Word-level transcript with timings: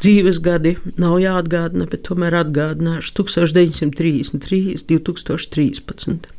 Dzīves 0.00 0.38
gadi 0.40 0.76
nav 1.00 1.18
jāatgādina, 1.20 1.84
bet 1.90 2.06
tomēr 2.08 2.38
atgādināšu 2.40 3.12
1933, 3.20 4.86
2013. 4.88 6.30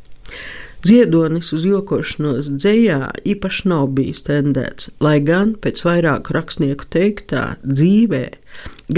Ziedonis 0.82 1.52
uz 1.54 1.62
jokošanos 1.68 2.48
dzējā 2.56 3.12
īpaši 3.32 3.68
nav 3.70 3.92
bijis 3.94 4.24
tendēts, 4.26 4.88
lai 5.04 5.20
gan 5.22 5.52
pēc 5.62 5.84
vairāku 5.86 6.34
rakstnieku 6.34 6.88
teiktā 6.90 7.44
dzīvē 7.62 8.24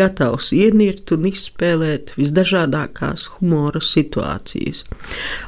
gatavs 0.00 0.48
ienirt 0.56 1.12
un 1.12 1.28
izspēlēt 1.28 2.14
visdažādākās 2.16 3.28
humora 3.34 3.84
situācijas. 3.84 4.80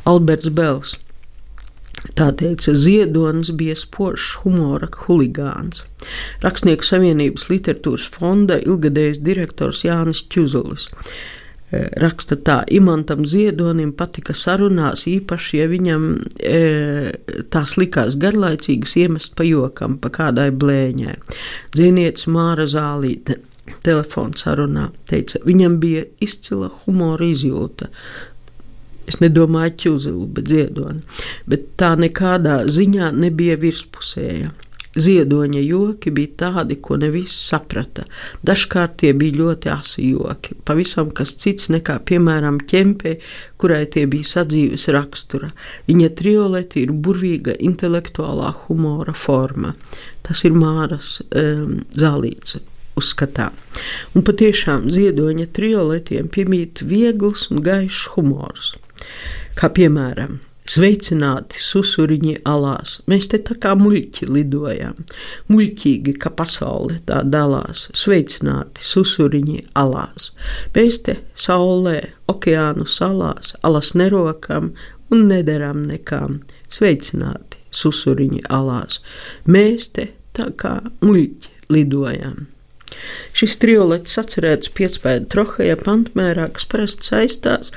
Alberts 0.04 0.52
Bels 0.52 0.98
Tā 2.14 2.30
teica, 2.38 2.74
Ziedonis 2.78 3.50
bija 3.56 3.76
spožs 3.78 4.36
humora 4.42 4.88
huligāns. 5.06 5.82
Rakstnieku 6.44 6.86
savienības 6.86 7.48
literatūras 7.50 8.06
fonda 8.12 8.60
ilgadējs 8.62 9.22
direktors 9.24 9.82
Jānis 9.86 10.22
Čuzulis. 10.30 10.86
E, 11.74 11.82
raksta 11.98 12.38
tā, 12.38 12.60
Imantam 12.70 13.24
Ziedonim 13.26 13.90
patika 13.96 14.36
sarunās, 14.38 15.06
īpaši, 15.10 15.58
ja 15.58 15.66
viņam 15.72 16.06
e, 16.38 16.60
tās 17.50 17.74
likās 17.80 18.18
garlaicīgas 18.22 18.94
iemest 19.02 19.34
pa 19.34 19.46
jokam, 19.48 19.98
pa 19.98 20.12
kādai 20.14 20.52
blēņai. 20.54 21.18
Dzīvniece 21.74 22.30
Māra 22.30 22.68
Zālīte 22.70 23.40
telefona 23.82 24.38
sarunā 24.38 24.86
teica, 25.10 25.42
viņam 25.46 25.80
bija 25.82 26.06
izcila 26.22 26.70
humora 26.84 27.26
izjūta, 27.26 27.90
Es 29.06 29.20
nedomāju 29.22 29.74
ķūzeli, 29.82 30.28
bet 30.36 30.50
ziedoni. 30.50 31.02
Bet 31.46 31.74
tā 31.80 31.94
nekādā 32.00 32.62
ziņā 32.66 33.12
nebija 33.14 33.58
virspusēja. 33.62 34.52
Ziedoņa 34.96 35.60
joki 35.60 36.10
bija 36.10 36.32
tādi, 36.40 36.78
ko 36.80 36.96
ne 36.96 37.10
visi 37.12 37.34
saprata. 37.36 38.06
Dažkārt 38.48 38.94
tie 39.02 39.10
bija 39.12 39.36
ļoti 39.42 39.70
asi 39.74 40.06
joki, 40.14 40.56
pavisam 40.64 41.10
kas 41.12 41.34
cits 41.42 41.68
nekā, 41.72 41.98
piemēram, 42.08 42.62
ķempē, 42.70 43.12
kurai 43.60 43.82
tie 43.92 44.06
bija 44.08 44.30
sadzīves 44.30 44.88
rakstura. 44.96 45.50
Viņa 45.90 46.08
trioleti 46.16 46.86
ir 46.86 46.94
burvīga 46.96 47.58
intelektuālā 47.68 48.54
humora 48.62 49.12
forma. 49.12 49.74
Tas 50.24 50.42
ir 50.48 50.56
Māras 50.56 51.18
um, 51.28 51.82
zālīts 51.92 52.56
uzskatām. 52.96 53.52
Un 54.16 54.24
patiešām 54.24 54.88
ziedoņa 54.96 55.50
trioletiem 55.52 56.32
piemīt 56.32 56.80
viegls 56.88 57.50
un 57.52 57.60
gaišs 57.60 58.14
humors 58.16 58.72
kā 59.58 59.72
piemēram. 59.72 60.40
Sveicināti 60.66 61.60
susuriņi 61.62 62.40
alās. 62.50 62.96
Mēs 63.06 63.28
te 63.30 63.38
tā 63.46 63.54
kā 63.62 63.76
muļķi 63.78 64.26
lidojam. 64.34 64.96
Muļķīgi, 65.46 66.16
ka 66.18 66.32
pasaule 66.34 66.98
tā 67.06 67.20
dalās. 67.22 67.84
Sveicināti 67.94 68.82
susuriņi 68.82 69.60
alās. 69.78 70.32
Mēs 70.74 70.98
te 71.06 71.20
saulē, 71.38 72.00
okeānu 72.32 72.88
salās, 72.90 73.54
alas 73.62 73.92
nerokam 73.94 74.72
un 75.14 75.28
nedaram 75.30 75.86
nekām. 75.86 76.40
Sveicināti 76.66 77.62
susuriņi 77.70 78.42
alās. 78.50 78.98
Mēs 79.46 79.92
te 79.94 80.10
tā 80.34 80.50
kā 80.58 80.80
muļķi 80.98 81.54
lidojam. 81.70 82.48
Šis 83.36 83.56
triolets 83.62 84.18
atcerēts 84.20 84.70
piecpēdu 84.74 85.28
trohajā 85.30 85.76
pantmērā, 85.82 86.48
kas 86.56 86.66
parasti 86.70 87.10
saistās 87.10 87.72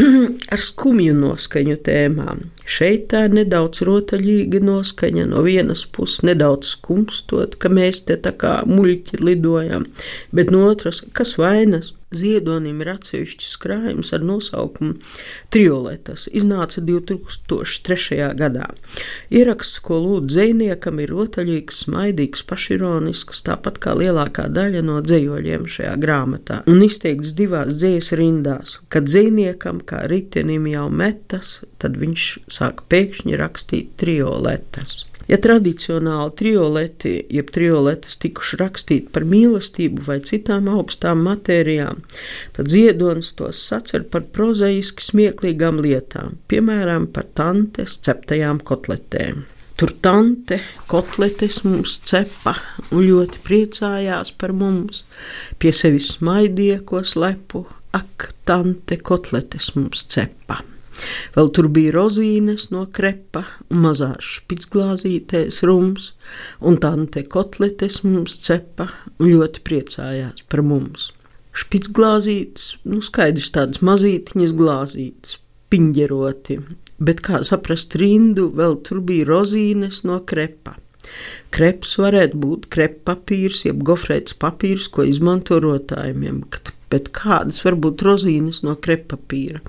ar 0.54 0.60
skumju 0.60 1.14
noskaņu 1.18 1.78
tēmām. 1.86 2.46
Šeit 2.64 3.08
tā 3.12 3.26
ir 3.28 3.36
nedaudz 3.36 3.84
rotaļīga 3.86 4.62
noskaņa, 4.64 5.26
no 5.32 5.42
vienas 5.46 5.84
puses 5.84 6.22
nedaudz 6.26 6.74
skumstot, 6.76 7.58
ka 7.60 7.72
mēs 7.72 8.04
te 8.08 8.16
tā 8.16 8.32
kā 8.38 8.60
muļķi 8.68 9.20
lidojam, 9.20 9.88
bet 10.32 10.54
no 10.54 10.64
otras, 10.70 11.02
kas 11.16 11.36
vainas? 11.40 11.92
Ziedonim 12.16 12.80
ir 12.82 12.92
atsevišķs 12.94 13.56
krājums 13.62 14.12
ar 14.16 14.24
nosaukumu 14.26 14.96
Trioletas. 15.52 16.28
Iznāca 16.32 16.82
2003. 16.84 18.18
gadā. 18.38 18.68
Ieraksts, 19.32 19.80
ko 19.84 20.00
lūdz 20.02 20.32
dziniekam, 20.32 21.00
ir 21.02 21.12
rotaļīgs, 21.14 21.82
smaidīgs, 21.86 22.44
pašironisks, 22.48 23.44
tāpat 23.46 23.80
kā 23.82 23.96
lielākā 23.98 24.48
daļa 24.52 24.84
no 24.86 25.00
dzējoļiem 25.04 25.68
šajā 25.76 25.94
grāmatā, 26.02 26.62
un 26.70 26.82
izteikts 26.86 27.34
divās 27.38 27.76
dzējas 27.76 28.12
rindās. 28.18 28.78
Kad 28.92 29.08
dziniekam 29.10 29.82
kā 29.86 30.04
ritenim 30.10 30.68
jau 30.70 30.88
metas, 30.90 31.60
tad 31.82 31.98
viņš 32.00 32.28
sāk 32.52 32.84
pēkšņi 32.92 33.40
rakstīt 33.40 33.96
trioletas. 34.00 35.02
Ja 35.30 35.38
tradicionāli 35.42 36.34
trioleti, 36.38 37.12
jeb 37.30 37.50
trioletas 37.54 38.18
tikuši 38.22 38.58
rakstīti 38.60 39.12
par 39.14 39.26
mīlestību 39.28 40.02
vai 40.06 40.18
citām 40.26 40.68
augstām 40.72 41.22
matērijām, 41.26 42.02
tad 42.56 42.72
ziedonis 42.72 43.32
tos 43.38 43.60
sacer 43.68 44.06
par 44.10 44.26
prozaiski 44.34 45.04
smieklīgām 45.06 45.78
lietām, 45.84 46.38
piemēram, 46.50 47.08
par 47.14 47.28
tantes 47.38 48.00
ceptajām 48.02 48.62
kotletēm. 48.66 49.44
Tur 49.78 49.94
tante 50.04 50.58
kotletes 50.90 51.62
mums 51.64 51.96
cepa 52.06 52.52
un 52.92 53.06
ļoti 53.06 53.40
priecājās 53.46 54.34
par 54.38 54.52
mums, 54.54 55.02
pie 55.58 55.72
sevis 55.74 56.12
smaidīja, 56.18 56.82
ko 56.86 57.00
slepu, 57.06 57.64
ak, 57.96 58.28
tante 58.46 59.00
kotletes 59.00 59.72
mums 59.78 60.04
cepa. 60.12 60.60
Vēl 61.36 61.48
tur 61.56 61.68
bija 61.72 61.94
rozīnes 61.96 62.68
no 62.72 62.84
krepa, 62.94 63.44
mazās 63.72 64.28
spitsglāzītēs 64.38 65.62
rums, 65.68 66.12
un 66.60 66.78
tante 66.82 67.24
kotletes 67.32 68.02
mums 68.04 68.38
cepa 68.44 68.88
un 69.18 69.30
ļoti 69.32 69.64
priecājās 69.66 70.44
par 70.52 70.64
mums. 70.66 71.10
Spitsglāzītes, 71.62 72.76
nu 72.88 73.02
skaidrs 73.04 73.50
tādas 73.52 73.82
mazītiņas 73.84 74.54
glāzītes, 74.56 75.38
piņģeroti, 75.72 76.58
bet 77.02 77.20
kā 77.24 77.42
saprast 77.48 77.96
rindu, 78.00 78.48
vēl 78.56 78.78
tur 78.86 79.02
bija 79.04 79.28
rozīnes 79.28 80.02
no 80.08 80.20
krepa. 80.28 80.76
Kreps 81.52 81.96
varētu 82.00 82.38
būt 82.40 82.68
krepa 82.72 83.12
papīrs, 83.12 83.66
jeb 83.66 83.82
gofrēts 83.84 84.36
papīrs, 84.40 84.88
ko 84.92 85.04
izmanto 85.08 85.58
rotājumiem, 85.60 86.44
kad 86.52 86.72
bet 86.92 87.10
kādas 87.16 87.62
varbūt 87.64 88.04
rozīnes 88.06 88.62
no 88.66 88.76
krepapīra. 88.84 89.62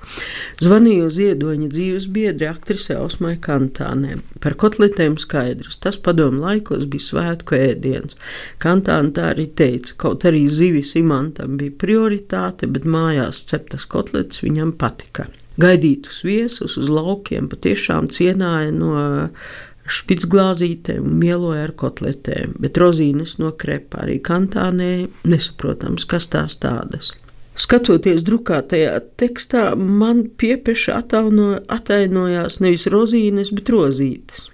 Zvanīju 0.62 1.10
ziedoņa 1.18 1.70
dzīves 1.72 2.08
biedri 2.14 2.48
aktrisē 2.50 2.98
Osmai 3.02 3.36
Kantānē. 3.42 4.18
Par 4.44 4.56
kotletēm 4.60 5.16
skaidrs, 5.20 5.80
tas 5.82 5.98
padomu 6.00 6.44
laikos 6.44 6.84
bija 6.90 7.08
svētku 7.08 7.58
ēdiens. 7.58 8.18
Kantāna 8.62 9.14
tā 9.16 9.30
arī 9.32 9.48
teica, 9.56 9.96
kaut 10.06 10.26
arī 10.28 10.44
zivis 10.52 10.94
imantam 11.00 11.56
bija 11.60 11.74
prioritāte, 11.84 12.68
bet 12.70 12.88
mājās 12.88 13.44
ceptas 13.50 13.88
kotletes 13.90 14.44
viņam 14.44 14.76
patika. 14.80 15.28
Gaidītus 15.60 16.24
viesus 16.26 16.74
uz 16.80 16.88
laukiem 16.90 17.46
patiešām 17.52 18.08
cienāja 18.14 18.72
no 18.74 18.94
špicglāzītēm 19.84 21.04
un 21.04 21.18
mieloja 21.20 21.66
ar 21.68 21.74
kotletēm, 21.78 22.56
bet 22.60 22.80
rozīnes 22.80 23.36
no 23.42 23.52
krepa 23.60 24.02
arī 24.04 24.18
kantānē 24.24 24.92
nesaprotams, 25.28 26.08
kas 26.08 26.30
tās 26.32 26.56
tādas. 26.62 27.12
Skatoties 27.54 28.24
drukātajā 28.26 28.96
tekstā, 29.20 29.68
man 29.78 30.24
piepeši 30.40 30.90
atainojās 30.96 32.58
nevis 32.64 32.88
rozīnes, 32.90 33.52
bet 33.54 33.70
rozītes. 33.70 34.48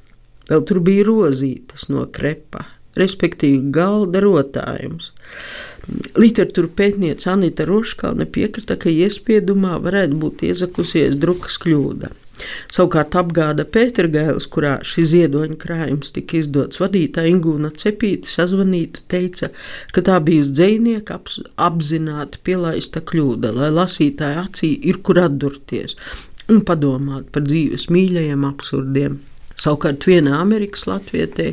Vēl 0.50 0.67
tur 0.69 0.82
bija 0.85 1.06
rozītes 1.08 1.87
no 1.88 2.05
krepa, 2.12 2.67
respektīvi 3.00 3.70
galda 3.73 4.20
rotājums. 4.20 5.12
Literatūra 6.20 6.69
pētniece 6.76 7.31
Anita 7.32 7.64
Roškalne 7.69 8.26
piekrita, 8.29 8.76
ka 8.76 8.93
iespiedumā 8.93 9.79
varētu 9.81 10.19
būt 10.20 10.44
iezakusies 10.50 11.17
drukas 11.23 11.56
kļūda. 11.62 12.12
Savukārt 12.73 13.17
apgāda 13.19 13.67
Pētergailis, 13.69 14.47
kurā 14.53 14.77
šis 14.87 15.11
ziedoņa 15.13 15.59
krājums 15.61 16.15
tika 16.17 16.39
izdots, 16.41 16.81
vadītāja 16.83 17.33
Ingūna 17.35 17.73
Cepīte 17.83 18.31
sazvanīta, 18.31 19.05
teica, 19.11 19.51
ka 19.95 20.05
tā 20.07 20.19
bija 20.25 20.49
dzēnieka 20.49 21.21
apzināti 21.69 22.43
pielaista 22.47 23.03
kļūda, 23.05 23.55
lai 23.57 23.71
lasītāja 23.75 24.47
acī 24.47 24.75
ir 24.91 25.01
kur 25.07 25.23
atdurties 25.25 25.97
un 26.51 26.63
padomāt 26.67 27.31
par 27.35 27.45
dzīves 27.47 27.89
mīļajiem 27.95 28.47
absurdiem. 28.49 29.19
Savukārt 29.61 30.07
vienā 30.09 30.39
Amerikas 30.41 30.87
latvietē 30.89 31.53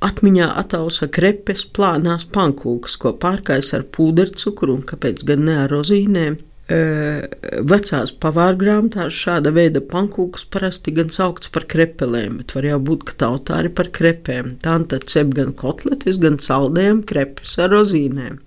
Atmiņā 0.00 0.46
atausa 0.56 1.10
krepes, 1.12 1.66
plānās 1.76 2.22
pankūkas, 2.32 2.94
ko 2.96 3.12
pārkais 3.20 3.74
ar 3.76 3.82
pūdercukuru 3.92 4.78
un 4.78 4.86
kāpēc 4.88 5.26
gan 5.28 5.44
ne 5.44 5.58
ar 5.66 5.74
rozīnēm. 5.74 6.38
Vecās 6.70 8.12
pavārgrāmatās 8.22 9.16
šāda 9.16 9.50
veida 9.54 9.80
pankūkas 9.82 10.44
parasti 10.54 10.94
gan 10.94 11.10
saukts 11.14 11.50
par 11.50 11.66
krepelēm, 11.70 12.38
bet 12.40 12.54
var 12.54 12.68
jau 12.68 12.78
būt, 12.90 13.04
ka 13.08 13.16
tautā 13.24 13.58
arī 13.58 13.72
par 13.74 13.90
krepēm. 13.96 14.54
Tā 14.62 14.76
tad 14.92 15.08
cep 15.10 15.34
gan 15.34 15.50
kotletes, 15.58 16.20
gan 16.22 16.38
saldējam 16.38 17.02
krepes 17.10 17.56
ar 17.58 17.74
rozīnēm. 17.74 18.38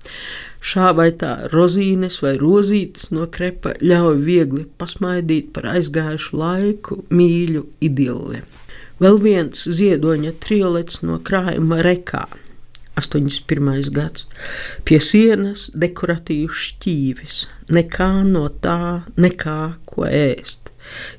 Šā 0.63 0.93
vai 0.95 1.09
tā 1.19 1.33
rozīnes 1.51 2.21
vai 2.23 2.37
rozītes 2.39 3.09
no 3.11 3.27
krepa 3.27 3.73
ļauj 3.83 4.21
viegli 4.23 4.63
pasmaidīt 4.79 5.51
par 5.55 5.67
aizgājušu 5.73 6.39
laiku, 6.39 7.01
mīļu 7.11 7.65
idilli. 7.83 8.39
Vēl 9.03 9.19
viens 9.19 9.67
ziedoņa 9.67 10.37
triolets 10.39 11.01
no 11.03 11.19
krājuma 11.19 11.81
rekā 11.83 12.23
81. 12.95 13.89
gads. 13.93 14.27
Pie 14.85 14.99
sienas 15.01 15.69
dekoratīvs 15.73 16.59
šķīvis, 16.67 17.39
nekā 17.73 18.11
no 18.27 18.45
tā, 18.63 19.03
nekā 19.17 19.57
ko 19.89 20.05
ēst. 20.09 20.69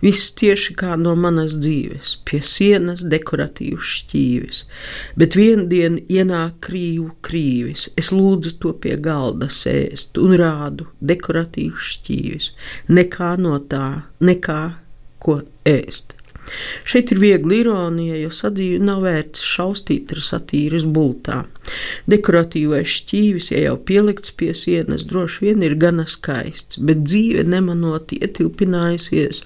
Viss 0.05 0.33
tieši 0.39 0.75
kā 0.79 0.95
no 1.01 1.15
manas 1.19 1.57
dzīves, 1.57 2.19
pie 2.29 2.41
sienas 2.45 3.05
dekoratīvs 3.11 3.93
šķīvis, 3.99 4.61
bet 5.19 5.39
vienu 5.39 5.65
dienu 5.71 6.03
ienāk 6.13 6.61
krīvu 6.69 7.09
krīvis. 7.25 7.89
Es 8.01 8.13
lūdzu 8.15 8.57
to 8.63 8.75
pie 8.85 8.99
galda 9.01 9.49
sēst 9.49 10.21
un 10.21 10.37
rādu 10.41 10.91
dekoratīvs 11.01 11.95
šķīvis, 11.95 12.51
nekā 12.93 13.35
no 13.41 13.57
tā, 13.73 13.89
nekā 14.21 14.61
ko 15.25 15.41
ēst. 15.65 16.14
Šeit 16.85 17.13
ir 17.15 17.21
viegli 17.23 17.63
ironija, 17.63 18.17
jo 18.21 18.31
sadzīve 18.35 18.83
nav 18.85 19.05
vērts 19.05 19.43
šaustīt 19.45 20.13
ar 20.15 20.21
satīras 20.25 20.85
bultā. 20.85 21.45
Dekoratīvais 22.11 22.91
šķīvis, 22.99 23.51
ja 23.55 23.63
jau 23.63 23.77
pielikts 23.89 24.35
pie 24.37 24.51
sienas, 24.57 25.07
droši 25.09 25.47
vien 25.47 25.65
ir 25.65 25.77
gana 25.81 26.05
skaists, 26.11 26.77
bet 26.77 27.05
dzīve 27.07 27.47
nemanot 27.49 28.13
ietilpinājusies 28.17 29.43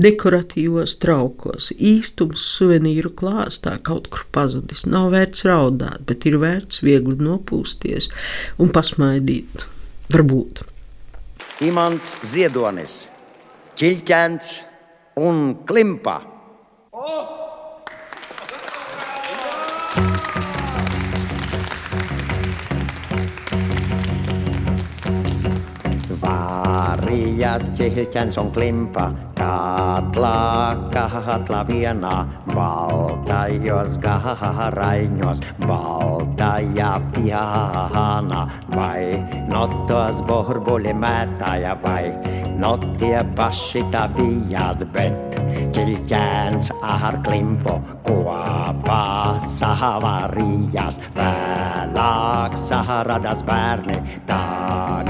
dekoratīvos 0.00 0.96
traukos. 1.02 1.70
Īstums 1.76 2.46
suvenīru 2.56 3.12
klāstā 3.20 3.76
kaut 3.84 4.08
kur 4.12 4.24
pazudis. 4.32 4.86
Nav 4.88 5.10
vērts 5.14 5.44
raudāt, 5.48 6.06
bet 6.08 6.26
ir 6.30 6.40
vērts 6.40 6.82
viegli 6.86 7.18
nopūsties 7.20 8.08
un 8.60 8.72
pasmaidīt. 8.72 9.68
Varbūt. 10.10 10.64
Imants 11.68 12.16
Ziedonis, 12.24 13.04
Čiļķēns 13.76 14.52
un 15.20 15.40
Klimpa. 15.68 16.29
Varijas 27.50 27.70
Čiļķēns 27.74 28.36
un 28.38 28.50
Klimpa, 28.54 29.08
Katla, 29.34 30.76
katla 30.92 31.62
vienā, 31.66 32.12
baltajos 32.52 33.96
garaiņos, 34.04 35.42
baltajā 35.64 36.92
pjāna, 37.16 38.44
vai 38.76 39.18
notos 39.50 40.22
burbuļi 40.28 40.94
mētāja, 40.94 41.74
vai 41.82 42.12
notie 42.60 43.18
paši 43.34 43.82
tā 43.90 44.04
bijās, 44.14 44.84
bet 44.94 45.38
ķilķēns 45.74 46.70
ar 46.84 47.18
klimpu 47.26 47.74
kopā 48.06 49.02
savarījās, 49.42 51.00
vēlāk 51.16 52.58
saradās 52.60 53.42
bērni, 53.48 53.98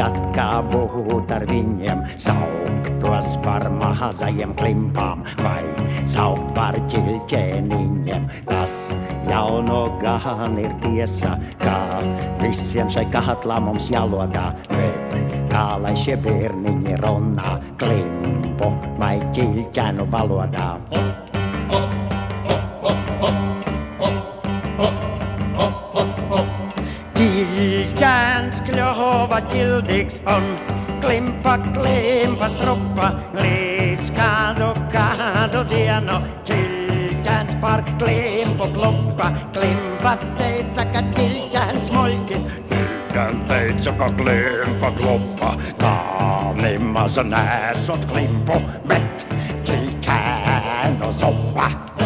tagad 0.01 0.17
kā 0.33 0.63
būt 0.65 1.33
ar 1.35 1.45
viņiem, 1.51 2.01
sauktos 2.17 3.35
par 3.45 3.67
mazajiem 3.75 4.55
klimpām 4.57 5.25
vai 5.43 5.61
saukt 6.09 6.47
par 6.57 6.79
ķilķēniņiem. 6.89 8.25
Tas 8.49 8.95
jau 9.29 9.61
no 9.67 9.83
gan 10.01 10.57
ir 10.63 10.73
tiesa, 10.81 11.37
ka 11.61 11.77
visiem 12.41 12.89
šai 12.89 13.07
katlā 13.13 13.61
mums 13.61 13.91
jālodā, 13.93 14.51
bet 14.73 15.37
kā 15.53 15.67
lai 15.85 15.93
šie 15.99 16.17
bērniņi 16.25 17.01
runā 17.05 17.59
klimpu 17.83 18.73
vai 18.97 19.19
ķilķēnu 19.37 20.09
valodā. 20.15 20.71
Ķilķēns 20.89 22.00
kļuva 29.41 29.53
ķildīgs 29.53 30.21
un 30.29 30.45
klimpa, 31.01 31.57
klimpa, 31.75 32.49
strupa 32.49 33.11
līdz 33.37 34.11
kādu, 34.13 34.73
kādu 34.93 35.65
dienu. 35.71 36.19
Ķilķēns 36.45 37.57
par 37.61 37.83
klimpu 37.99 38.69
klumpa, 38.75 39.31
klimpa 39.55 40.17
teica, 40.39 40.85
ka 40.93 41.03
ķilķēns 41.15 41.91
muļķi. 41.95 42.43
Ķilķēns 42.73 43.47
teica, 43.49 43.95
ka 44.01 44.11
klimpa 44.19 44.93
klumpa, 44.99 45.55
tā 45.81 45.95
nemaz 46.61 47.19
nesot 47.25 48.05
klimpu, 48.11 48.61
bet 48.91 49.27
ķilķēnu 49.65 51.13
zupa. 51.17 52.00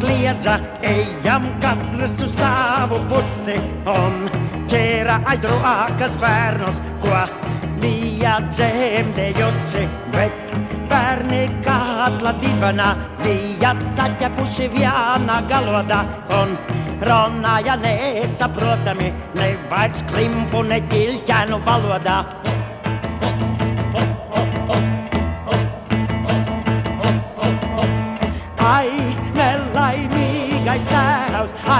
Kliedza, 0.00 0.58
ejam 0.82 1.46
katrs 1.62 2.14
uz 2.24 2.32
savu 2.38 3.00
pusi 3.10 3.56
un 3.90 4.26
ķēra 4.70 5.20
aizrūākas 5.32 6.16
bērnus, 6.22 6.80
ko 7.02 7.22
bija 7.82 8.36
dzemdējusi, 8.48 9.82
bet 10.14 10.54
bērni 10.90 11.42
katla 11.66 12.34
dibenā 12.42 12.92
bija 13.22 13.74
saķepuši 13.96 14.70
viena 14.76 15.40
galodā 15.50 16.02
un 16.38 16.56
runāja 17.02 17.76
nesaprotami, 17.82 19.10
ne 19.38 19.52
vairs 19.70 20.04
klimpu, 20.12 20.62
ne 20.68 20.80
ķilķēnu 20.92 21.62
valodā. 21.66 22.22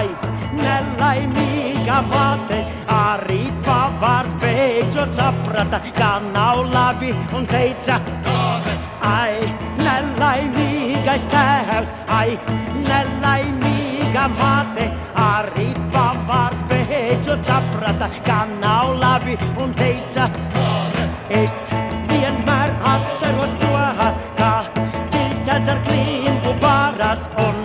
Ai, 0.02 0.10
nelaimīga 0.58 1.98
māte, 2.10 2.60
arī 2.90 3.42
pavārs 3.66 4.34
beidzot 4.42 5.12
saprata, 5.12 5.80
ka 5.98 6.12
nav 6.32 6.64
labi 6.72 7.12
un 7.36 7.46
teica, 7.50 8.00
skāde. 8.18 8.74
Ai, 9.06 9.38
nelaimīgais 9.78 11.26
tēvs, 11.32 11.92
ai, 12.18 12.36
nelaimīga 12.88 14.28
māte, 14.38 14.88
arī 15.26 15.70
pavārs 15.94 16.62
beidzot 16.70 17.44
saprata, 17.46 18.10
ka 18.26 18.42
nav 18.58 18.96
labi 19.02 19.38
un 19.62 19.74
teica, 19.78 20.28
skāde. 20.48 21.08
Es 21.42 21.70
vienmēr 22.10 22.74
atceros 22.94 23.56
to, 23.62 23.72
ka 24.40 24.52
ķilķens 25.14 25.72
ar 25.72 25.82
klimpu 25.88 26.52
bārās 26.62 27.30
un 27.46 27.64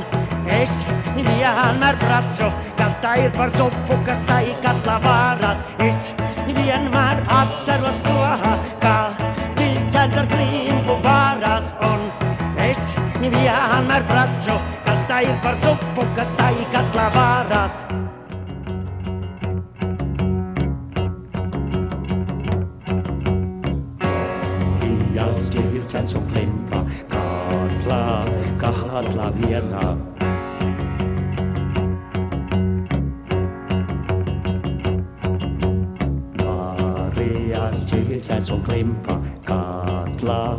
es 0.62 0.86
vienmēr 1.26 1.98
pracu, 2.02 2.50
kas 2.78 2.98
tā 3.04 3.16
ir 3.24 3.32
par 3.36 3.52
zupu, 3.54 3.98
kas 4.08 4.24
tā 4.28 4.42
ir 4.46 4.58
katlā 4.64 4.98
vārās. 5.04 5.64
Es 5.84 6.12
vienmēr 6.48 7.24
atceros 7.40 8.02
to, 8.06 8.18
ka 8.84 8.96
ķilķens 9.60 10.20
ar 10.24 10.32
klimpu 10.34 10.98
bārās 11.06 11.74
un 11.90 12.10
es 12.68 12.94
vienmēr 13.22 14.06
pracu, 14.12 14.60
kas 14.86 15.08
tā 15.10 15.24
ir 15.28 15.40
par 15.46 15.58
zupu, 15.64 16.08
kas 16.18 16.36
tā 16.40 16.52
ir 16.58 16.70
katlā 16.76 17.10
vārās. 17.16 17.84
Ķilķens 38.48 38.56
un 38.56 38.62
klimpa, 38.64 39.16
katlā, 39.48 40.58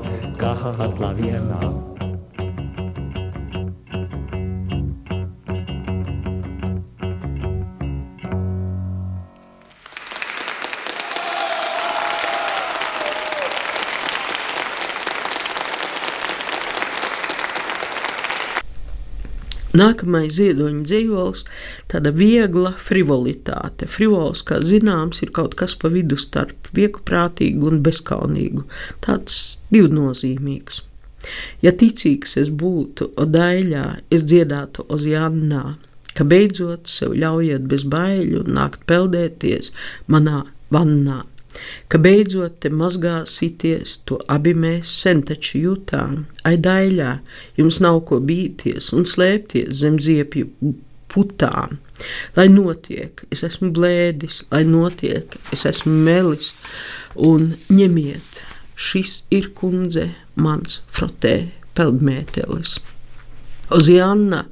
Nākamais 19.78 20.34
ziedoņa 20.38 20.84
dzīslis- 20.88 21.44
tāda 21.92 22.12
viegla 22.14 22.74
frivolitāte. 22.88 23.86
Frivols, 23.86 24.42
kā 24.42 24.60
zināms, 24.64 25.22
ir 25.22 25.30
kaut 25.30 25.54
kas 25.54 25.74
pa 25.74 25.88
vidu 25.88 26.18
starp 26.18 26.72
vieglprātīgu 26.74 27.72
un 27.72 27.82
bezkaunīgu. 27.82 28.64
Tāds 29.00 29.58
divnozīmīgs. 29.72 30.82
Ja 31.62 31.72
ticīgs 31.72 32.36
es 32.40 32.50
būtu 32.50 33.10
Odaļā, 33.16 34.00
es 34.10 34.22
dziedātu 34.22 34.86
Ozjānā, 34.88 35.76
ka 36.14 36.24
beidzot 36.24 36.90
sev 36.90 37.14
ļaujiet 37.18 37.66
bez 37.70 37.84
baiļu 37.84 38.44
nākt 38.46 38.86
peldēties 38.90 39.70
manā 40.08 40.44
vannā, 40.74 41.22
ka 41.88 42.00
beidzot 42.02 42.58
te 42.62 42.70
mazgāsieties, 42.72 43.98
to 44.08 44.18
abi 44.28 44.54
mēs 44.54 44.92
sen 45.02 45.22
taču 45.28 45.62
jutām, 45.62 46.26
ai 46.48 46.56
daļā, 46.60 47.18
jums 47.60 47.80
nav 47.84 48.02
ko 48.10 48.20
bīties 48.24 48.92
un 48.96 49.08
slēpties 49.08 49.80
zem 49.82 49.98
ziepju 50.02 50.74
putām. 51.08 51.78
Lai 52.36 52.46
notiek, 52.52 53.24
es 53.34 53.42
esmu 53.46 53.72
blēdis, 53.74 54.42
lai 54.52 54.62
notiek, 54.68 55.34
es 55.54 55.64
esmu 55.66 55.94
melis, 56.06 56.52
un 57.14 57.54
ņemiet 57.72 58.44
šis 58.78 59.22
ir 59.34 59.50
kundze, 59.58 60.12
mans 60.38 60.80
frotē 60.86 61.48
peldmētelis. 61.78 62.78
Oziāna, 63.74 64.44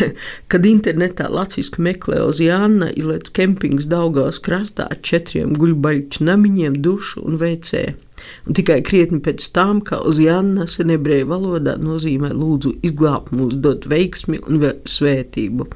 kad 0.50 0.66
internetā 0.66 1.28
latviešu 1.32 1.82
meklē 1.86 2.22
Oziāna, 2.24 2.90
izlaiž 2.98 3.30
kempings 3.36 3.86
Daugās 3.90 4.42
krastā 4.42 4.88
ar 4.90 5.02
četriem 5.06 5.54
guļbaļķu 5.60 6.26
namiņiem, 6.26 6.80
dušu 6.82 7.22
un 7.26 7.38
veicēju 7.42 8.05
un 8.46 8.56
tikai 8.56 8.80
krietni 8.86 9.20
pēc 9.24 9.48
tam, 9.56 9.80
kā 9.84 9.98
uz 10.06 10.20
Jannas 10.22 10.78
ebreju 10.80 11.28
valodā 11.30 11.76
nozīmē 11.80 12.32
lūdzu 12.34 12.76
izglābt 12.86 13.32
mūs, 13.36 13.56
dot 13.62 13.86
veiksmi 13.90 14.40
un 14.46 14.62
svētību. 14.88 15.68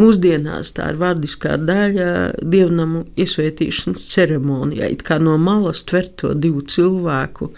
Mūsdienās 0.00 0.74
tā 0.76 0.90
ir 0.92 1.00
vārdiskā 1.00 1.56
daļa 1.60 2.10
dievnamu 2.42 3.04
iesvētīšanas 3.20 4.06
ceremonijā, 4.14 4.90
it 4.94 5.04
kā 5.06 5.18
no 5.22 5.36
malas 5.40 5.84
tver 5.88 6.10
to 6.20 6.34
divu 6.38 6.64
cilvēku, 6.70 7.50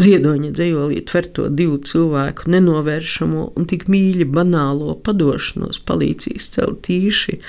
ziedoņa 0.00 0.52
dzējolī 0.56 1.02
tver 1.08 1.30
to 1.36 1.48
divu 1.52 1.78
cilvēku 1.92 2.50
nenovēršamo 2.52 3.48
un 3.56 3.70
tik 3.70 3.88
mīļi 3.92 4.28
banālo 4.32 4.96
padošanos 5.06 5.82
palīdzīs 5.88 6.52
celt 6.56 6.84
tīši 6.88 7.40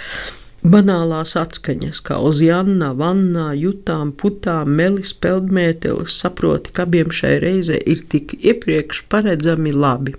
Banālās 0.64 1.34
atskaņas, 1.36 2.00
kā 2.08 2.18
uz 2.24 2.38
Janna, 2.40 2.94
Vannā, 2.96 3.50
Jutām, 3.60 4.14
Putām, 4.16 4.70
Melis, 4.78 5.12
Peldmētelis, 5.12 6.16
saproti, 6.24 6.72
ka 6.72 6.86
abiem 6.88 7.12
šai 7.12 7.34
reizē 7.44 7.82
ir 7.84 8.06
tik 8.08 8.38
iepriekš 8.40 9.04
paredzami 9.12 9.76
labi. 9.76 10.16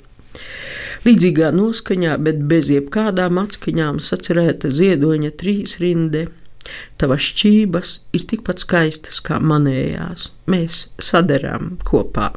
Līdzīgā 1.08 1.48
noskaņā, 1.56 2.18
bet 2.28 2.44
bez 2.50 2.68
jebkādām 2.72 3.40
atskaņām 3.40 4.04
sacerēta 4.04 4.68
ziedoņa 4.68 5.32
trīs 5.40 5.78
rinde. 5.80 6.26
Tavas 7.00 7.24
šķības 7.24 7.98
ir 8.16 8.28
tikpat 8.28 8.60
skaistas 8.64 9.24
kā 9.24 9.40
manējās. 9.40 10.28
Mēs 10.48 10.86
sadarām 11.00 11.78
kopā. 11.88 12.34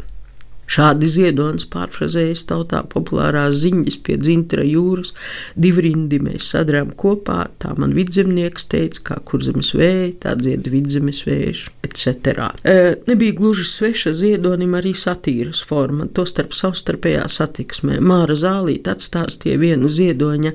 Šādi 0.68 1.08
ziedonis 1.08 1.66
pārfrazējas 1.72 2.44
tautā 2.50 2.82
populārās 2.92 3.62
ziņas 3.62 3.98
pie 4.04 4.18
dzintra 4.20 4.66
jūras, 4.68 5.14
divi 5.56 5.86
rindi 5.88 6.20
mēs 6.24 6.50
sadarām 6.52 6.92
kopā, 7.00 7.46
tā 7.62 7.72
man 7.80 7.96
vidzemnieks 7.96 8.68
teica, 8.72 9.04
kā 9.12 9.20
kurzemes 9.30 9.72
vēja, 9.78 10.12
tā 10.26 10.36
dzied 10.40 10.68
vidzemes 10.72 11.24
vējš, 11.28 11.64
etc. 11.88 12.50
E, 12.68 12.78
nebija 13.08 13.38
gluži 13.40 13.68
sveša 13.70 14.14
ziedonim 14.20 14.76
arī 14.78 14.92
satīras 14.98 15.64
forma, 15.64 16.10
to 16.12 16.28
starp 16.28 16.56
savstarpējā 16.58 17.28
satiksmē. 17.32 18.02
Māra 18.04 18.36
Zālīte 18.38 18.92
atstāstīja 18.92 19.60
vienu 19.62 19.92
ziedoņa 19.92 20.52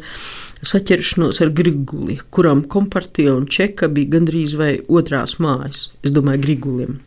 saķeršanos 0.62 1.40
ar 1.42 1.54
Griguli, 1.56 2.18
kuram 2.30 2.62
kompartija 2.70 3.32
un 3.34 3.48
čeka 3.50 3.88
bija 3.92 4.18
gandrīz 4.18 4.54
vai 4.60 4.76
otrās 4.88 5.38
mājas, 5.42 5.88
es 6.04 6.14
domāju, 6.14 6.44
Grigulim. 6.44 7.00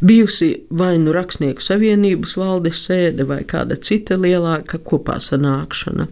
Bijusi 0.00 0.62
vai 0.70 0.94
nu 0.98 1.12
rakstnieku 1.12 1.60
savienības 1.60 2.32
valdes 2.40 2.80
sēde 2.86 3.26
vai 3.28 3.42
kāda 3.48 3.76
cita 3.76 4.16
lielāka 4.16 4.80
kopā 4.80 5.18
sanākšana. 5.20 6.06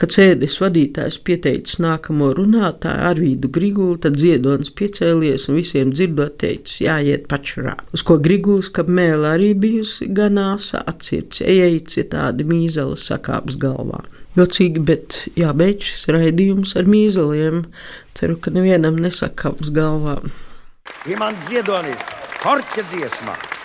Kad 0.00 0.12
sēdes 0.12 0.58
vadītājs 0.60 1.16
pieteicis 1.24 1.80
nākamo 1.80 2.34
runātāju 2.36 3.06
Arvīdu 3.10 3.48
Grigulu, 3.52 3.96
tad 4.04 4.20
Ziedonis 4.20 4.72
piecēlies 4.76 5.48
un 5.48 5.56
visiem 5.60 5.94
dzirdot 5.94 6.36
teicis 6.42 6.82
jāiet 6.84 7.26
pačurā. 7.32 7.78
Uz 7.96 8.04
ko 8.04 8.18
Griguls, 8.20 8.68
ka 8.68 8.84
mēlē 8.84 9.34
arī 9.38 9.54
bijusi 9.56 10.10
gan 10.16 10.36
āsa 10.40 10.84
atcirts, 10.90 11.40
ejai 11.40 11.80
citādi 11.88 12.44
mīzela 12.48 13.00
sakāps 13.00 13.56
galvā. 13.60 14.04
Jocīgi, 14.36 14.84
bet 14.86 15.16
jābeidz 15.38 15.88
šis 15.88 16.10
raidījums 16.14 16.76
ar 16.78 16.86
mīzeliem. 16.86 17.64
Ceru, 18.20 18.36
ka 18.36 18.52
nevienam 18.54 19.00
nesakāps 19.00 19.72
galvā. 19.74 20.20
Imants 21.08 21.48
Ziedonis! 21.48 22.29
Korķa 22.40 22.82
dziesmā. 22.88 23.59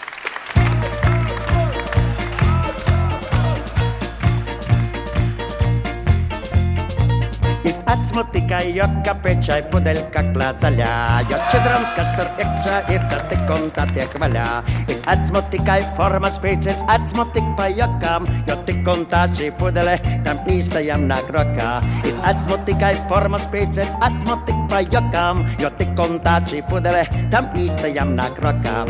Iz 7.65 7.79
acmu 7.89 8.21
tikai 8.29 8.75
joka 8.77 9.15
pečai 9.23 9.63
pudeļka 9.71 10.21
klācaļā, 10.35 10.89
jo 11.31 11.39
čedrams, 11.49 11.95
kas 11.97 12.11
tur 12.13 12.27
iekšā 12.43 12.75
ir, 12.93 13.01
tas 13.09 13.23
tik 13.31 13.49
un 13.55 13.71
tā 13.73 13.87
tiek 13.95 14.13
vaļā. 14.21 14.45
Iz 14.93 15.01
acmu 15.09 15.41
tikai 15.49 15.79
formas 15.97 16.37
pēc, 16.43 16.69
acmu 16.93 17.25
tik 17.33 17.47
pa 17.57 17.65
jokām, 17.73 18.29
jo 18.45 18.59
tik 18.69 18.85
un 18.93 19.01
tā 19.09 19.23
šī 19.33 19.49
pudele 19.57 19.97
tam 20.27 20.45
īstajam 20.45 21.07
nāk 21.09 21.31
rokā. 21.33 21.71
Iz 22.05 22.21
acmu 22.33 22.61
tikai 22.69 22.93
formas 23.09 23.49
pēc, 23.49 23.81
acmu 24.11 24.37
tik 24.45 24.61
pa 24.69 24.83
jokām, 24.85 25.41
jo 25.57 25.73
tik 25.81 26.05
un 26.05 26.19
tā 26.21 26.37
šī 26.45 26.61
pudele 26.69 27.01
tam 27.33 27.49
īstajam 27.57 28.13
nāk 28.13 28.37
rokā. 28.45 28.83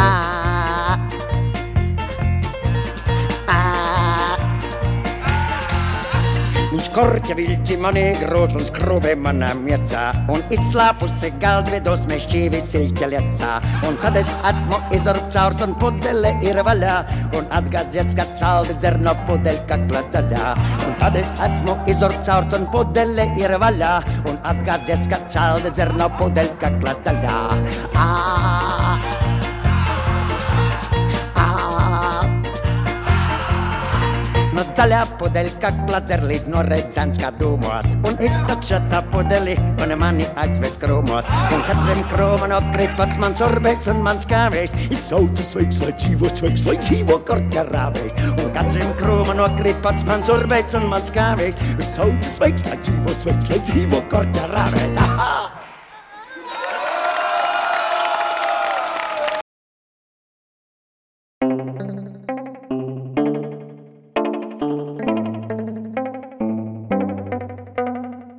Ah, 0.00 0.31
Skorķa 6.80 7.34
vilķi 7.36 7.76
manī 7.80 8.02
grūž 8.20 8.54
un 8.56 8.64
skrūvē 8.64 9.12
manā 9.20 9.50
miesā, 9.58 10.06
un 10.32 10.40
izslāpusi 10.54 11.28
galdvidos 11.42 12.06
mēs 12.10 12.24
šķīvi 12.24 12.60
silķa 12.64 13.08
liecā. 13.12 13.50
Un 13.88 13.98
tad 14.02 14.16
es 14.20 14.32
esmu 14.50 14.80
izurbt 14.96 15.28
caurs 15.34 15.60
un 15.66 15.76
pudele 15.82 16.32
ir 16.48 16.62
vaļā, 16.66 16.96
un 17.38 17.48
atgāzies, 17.58 18.16
ka 18.18 18.26
caldi 18.32 18.76
dzer 18.80 19.00
no 19.04 19.14
pudeļa 19.28 19.66
kakla 19.70 20.04
zaļā. 20.16 20.52
Un 20.88 20.98
tad 21.02 21.20
es 21.22 21.40
esmu 21.48 21.78
izurbt 21.92 22.24
caurs 22.28 22.58
un 22.58 22.68
pudele 22.74 23.28
ir 23.40 23.56
vaļā, 23.64 23.94
un 24.28 24.40
atgāzies, 24.52 25.08
ka 25.12 25.20
caldi 25.32 25.72
dzer 25.72 25.92
no 26.00 26.08
pudeļa 26.20 26.60
kakla 26.62 26.96
zaļā. 27.08 27.40
Ah! 27.96 28.71
Zaļā 34.82 35.00
pudeļa 35.14 35.68
klācer 35.86 36.24
līdz 36.26 36.48
no 36.50 36.62
redzams 36.66 37.20
kā 37.22 37.28
dūmos. 37.38 37.92
Un 38.08 38.16
iztakša 38.18 38.80
tā 38.90 38.98
pudelī 39.12 39.54
un 39.84 39.94
mani 40.00 40.26
aizved 40.42 40.74
krūmos. 40.82 41.28
Un 41.54 41.62
kad 41.68 41.84
zem 41.86 42.02
krūma 42.10 42.50
nokrīt 42.50 42.98
pats 42.98 43.20
mans 43.22 43.44
orbēs 43.46 43.86
un 43.94 44.02
mans 44.02 44.26
kāvējs. 44.26 44.74
Izsauca 44.90 45.46
sveiks, 45.52 45.78
lai 45.84 45.94
dzīvo 46.02 46.34
sveiks, 46.34 46.66
lai 46.66 46.76
dzīvo 46.82 47.22
korķerāvējs. 47.30 48.18
Un 48.32 48.52
kad 48.58 48.74
zem 48.74 48.90
krūma 48.98 49.38
nokrīt 49.38 49.78
pats 49.86 50.02
mans 50.10 50.34
orbēs 50.34 50.74
un 50.80 50.90
mans 50.90 51.14
kāvējs. 51.14 51.62
Izsauca 51.78 52.36
sveiks, 52.40 52.66
lai 52.66 52.82
dzīvo 52.82 53.18
sveiks, 53.22 53.52
lai 53.54 53.64
dzīvo 53.70 54.06
korķerāvējs. 54.10 54.98
Aha! 55.06 55.61